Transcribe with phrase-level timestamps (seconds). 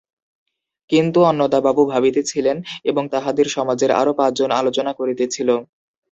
[0.89, 2.57] কিন্তু অন্নদাবাবু ভাবিতেছিলেন,
[2.83, 5.49] এবং তাঁহাদের সমাজের আরো পাঁচ জন আলোচনা করিতেছিল।